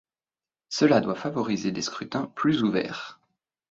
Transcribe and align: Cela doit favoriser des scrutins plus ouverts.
Cela 0.69 0.99
doit 0.99 1.13
favoriser 1.13 1.71
des 1.71 1.83
scrutins 1.83 2.25
plus 2.33 2.63
ouverts. 2.63 3.19